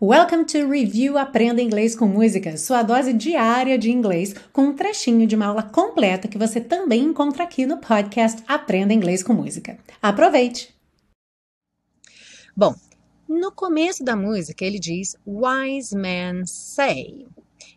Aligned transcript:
Welcome 0.00 0.44
to 0.44 0.68
Review 0.68 1.18
Aprenda 1.18 1.60
Inglês 1.60 1.96
com 1.96 2.06
Música, 2.06 2.56
sua 2.56 2.84
dose 2.84 3.12
diária 3.12 3.76
de 3.76 3.90
inglês, 3.90 4.32
com 4.52 4.66
um 4.66 4.72
trechinho 4.72 5.26
de 5.26 5.34
uma 5.34 5.46
aula 5.46 5.64
completa 5.64 6.28
que 6.28 6.38
você 6.38 6.60
também 6.60 7.02
encontra 7.02 7.42
aqui 7.42 7.66
no 7.66 7.78
podcast 7.78 8.40
Aprenda 8.46 8.94
Inglês 8.94 9.24
com 9.24 9.32
Música. 9.32 9.76
Aproveite! 10.00 10.72
Bom, 12.56 12.76
no 13.28 13.50
começo 13.50 14.04
da 14.04 14.14
música 14.14 14.64
ele 14.64 14.78
diz 14.78 15.16
Wise 15.26 15.96
men 15.96 16.46
say. 16.46 17.26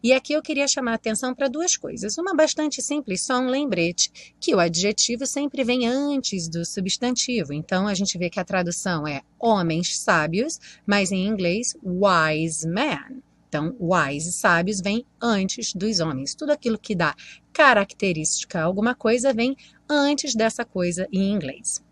E 0.04 0.14
aqui 0.14 0.34
eu 0.34 0.42
queria 0.42 0.68
chamar 0.68 0.92
a 0.92 0.96
atenção 0.96 1.34
para 1.34 1.48
duas 1.48 1.78
coisas. 1.78 2.18
Uma 2.18 2.36
bastante 2.36 2.82
simples, 2.82 3.22
só 3.22 3.40
um 3.40 3.48
lembrete, 3.48 4.34
que 4.40 4.54
o 4.56 4.60
adjetivo 4.60 5.26
sempre 5.26 5.64
vem 5.64 5.88
antes 5.88 6.48
do 6.48 6.66
substantivo. 6.66 7.54
Então 7.54 7.88
a 7.88 7.94
gente 7.94 8.18
vê 8.18 8.30
que 8.30 8.40
a 8.40 8.46
tradução 8.46 9.08
é 9.08 9.22
homens 9.40 9.98
sábios, 9.98 10.60
mas 10.86 11.12
em 11.12 11.28
inglês 11.28 11.76
wise 11.84 12.68
man. 12.68 13.22
Então, 13.48 13.76
wise, 13.78 14.32
sábios, 14.32 14.80
vem 14.80 15.06
antes 15.22 15.74
dos 15.74 16.00
homens. 16.00 16.34
Tudo 16.34 16.52
aquilo 16.52 16.80
que 16.80 16.96
dá 16.96 17.14
característica 17.52 18.60
a 18.60 18.64
alguma 18.64 18.96
coisa 18.96 19.34
vem 19.34 19.58
antes 19.90 20.34
dessa 20.34 20.64
coisa 20.64 21.06
em 21.12 21.34
inglês. 21.34 21.84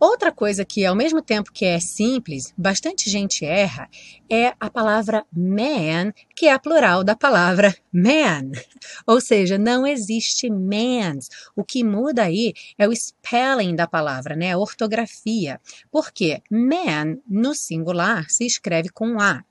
Outra 0.00 0.30
coisa 0.30 0.64
que, 0.64 0.86
ao 0.86 0.94
mesmo 0.94 1.20
tempo 1.20 1.52
que 1.52 1.64
é 1.64 1.80
simples, 1.80 2.54
bastante 2.56 3.10
gente 3.10 3.44
erra, 3.44 3.88
é 4.30 4.54
a 4.60 4.70
palavra 4.70 5.26
man, 5.32 6.12
que 6.36 6.46
é 6.46 6.52
a 6.52 6.58
plural 6.58 7.02
da 7.02 7.16
palavra 7.16 7.74
man. 7.92 8.52
Ou 9.06 9.20
seja, 9.20 9.58
não 9.58 9.84
existe 9.84 10.48
mans. 10.48 11.28
O 11.56 11.64
que 11.64 11.82
muda 11.82 12.22
aí 12.22 12.54
é 12.78 12.86
o 12.86 12.94
spelling 12.94 13.74
da 13.74 13.88
palavra, 13.88 14.36
né? 14.36 14.52
a 14.52 14.58
ortografia. 14.58 15.60
Porque 15.90 16.40
man, 16.48 17.18
no 17.28 17.54
singular, 17.54 18.30
se 18.30 18.46
escreve 18.46 18.90
com 18.90 19.20
A. 19.20 19.42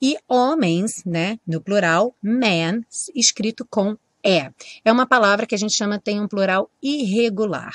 E 0.00 0.16
homens, 0.28 1.02
né, 1.04 1.38
no 1.46 1.60
plural, 1.60 2.14
man, 2.22 2.82
escrito 3.14 3.66
com 3.68 3.96
E. 4.22 4.50
É 4.84 4.92
uma 4.92 5.06
palavra 5.06 5.46
que 5.46 5.54
a 5.54 5.58
gente 5.58 5.74
chama 5.74 5.98
tem 5.98 6.20
um 6.20 6.28
plural 6.28 6.70
irregular. 6.82 7.72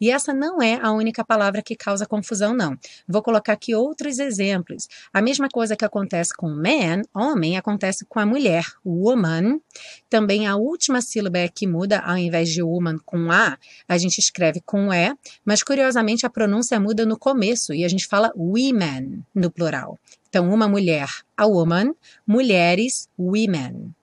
E 0.00 0.10
essa 0.10 0.32
não 0.32 0.62
é 0.62 0.78
a 0.80 0.92
única 0.92 1.24
palavra 1.24 1.62
que 1.62 1.76
causa 1.76 2.06
confusão, 2.06 2.54
não. 2.54 2.76
Vou 3.08 3.22
colocar 3.22 3.52
aqui 3.52 3.74
outros 3.74 4.18
exemplos. 4.18 4.88
A 5.12 5.22
mesma 5.22 5.48
coisa 5.48 5.76
que 5.76 5.84
acontece 5.84 6.34
com 6.34 6.48
man, 6.48 7.02
homem, 7.14 7.56
acontece 7.56 8.04
com 8.06 8.18
a 8.18 8.26
mulher, 8.26 8.64
woman. 8.84 9.60
Também 10.08 10.46
a 10.46 10.56
última 10.56 11.00
sílaba 11.00 11.38
é 11.38 11.48
que 11.48 11.66
muda, 11.66 12.00
ao 12.00 12.16
invés 12.16 12.50
de 12.50 12.62
woman 12.62 12.98
com 13.04 13.30
A, 13.30 13.58
a 13.88 13.98
gente 13.98 14.18
escreve 14.18 14.60
com 14.60 14.92
E, 14.92 15.14
mas 15.44 15.62
curiosamente 15.62 16.26
a 16.26 16.30
pronúncia 16.30 16.78
muda 16.78 17.06
no 17.06 17.18
começo 17.18 17.72
e 17.72 17.84
a 17.84 17.88
gente 17.88 18.06
fala 18.06 18.32
women 18.36 19.24
no 19.34 19.50
plural. 19.50 19.98
Então, 20.28 20.48
uma 20.50 20.66
mulher, 20.66 21.08
a 21.36 21.46
woman, 21.46 21.94
mulheres, 22.26 23.08
women. 23.18 23.94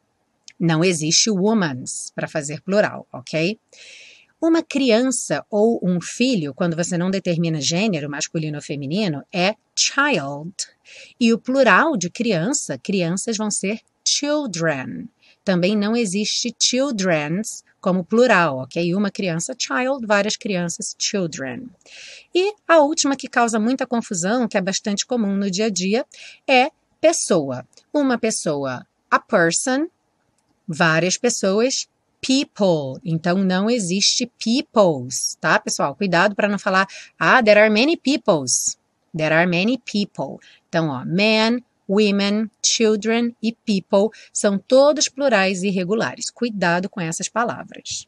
Não 0.60 0.84
existe 0.84 1.32
womans 1.32 2.12
para 2.14 2.28
fazer 2.28 2.62
plural, 2.62 3.08
ok? 3.12 3.58
Uma 4.42 4.64
criança 4.64 5.46
ou 5.50 5.80
um 5.84 6.00
filho, 6.00 6.54
quando 6.54 6.76
você 6.76 6.98
não 6.98 7.12
determina 7.12 7.60
gênero, 7.60 8.10
masculino 8.10 8.58
ou 8.58 8.64
feminino, 8.64 9.24
é 9.34 9.56
child. 9.76 10.54
E 11.20 11.34
o 11.34 11.38
plural 11.38 11.98
de 11.98 12.10
criança, 12.10 12.78
crianças 12.78 13.36
vão 13.36 13.52
ser 13.52 13.82
children. 14.08 15.10
Também 15.44 15.76
não 15.76 15.96
existe 15.96 16.56
children's 16.58 17.64
como 17.82 18.04
plural, 18.04 18.60
ok? 18.60 18.94
Uma 18.94 19.12
criança, 19.12 19.54
child, 19.58 20.06
várias 20.06 20.36
crianças, 20.36 20.96
children. 20.98 21.68
E 22.34 22.54
a 22.68 22.80
última 22.80 23.16
que 23.16 23.28
causa 23.28 23.60
muita 23.60 23.88
confusão, 23.88 24.48
que 24.48 24.58
é 24.58 24.62
bastante 24.62 25.06
comum 25.06 25.36
no 25.36 25.50
dia 25.50 25.66
a 25.66 25.70
dia, 25.70 26.06
é 26.48 26.72
pessoa. 27.02 27.66
Uma 27.94 28.18
pessoa, 28.18 28.86
a 29.10 29.20
person, 29.20 29.88
várias 30.68 31.18
pessoas, 31.18 31.88
people. 32.22 33.00
Então 33.04 33.38
não 33.38 33.70
existe 33.70 34.32
peoples, 34.44 35.38
tá, 35.40 35.60
pessoal? 35.60 35.96
Cuidado 35.96 36.36
para 36.36 36.48
não 36.48 36.60
falar, 36.60 36.88
ah, 37.20 37.42
there 37.44 37.60
are 37.60 37.70
many 37.70 37.98
peoples. 37.98 38.78
There 39.16 39.34
are 39.34 39.48
many 39.48 39.78
people. 39.80 40.40
Então, 40.68 40.90
ó, 40.90 41.04
men, 41.06 41.64
women, 41.88 42.50
children 42.64 43.36
e 43.42 43.52
people 43.52 44.10
são 44.32 44.58
todos 44.60 45.10
plurais 45.10 45.64
irregulares. 45.64 46.30
Cuidado 46.30 46.90
com 46.90 47.02
essas 47.02 47.28
palavras. 47.28 48.08